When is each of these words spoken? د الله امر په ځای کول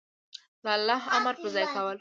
د 0.63 0.65
الله 0.77 1.01
امر 1.15 1.33
په 1.41 1.47
ځای 1.53 1.65
کول 1.73 1.89